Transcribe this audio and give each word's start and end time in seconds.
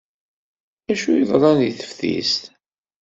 Acu 0.91 1.11
yeḍran 1.13 1.57
deg 1.61 1.73
teftist? 1.79 2.43